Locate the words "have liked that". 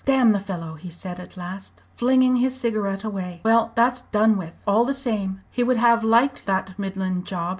5.77-6.73